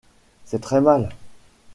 [0.45, 1.09] C’est très mal.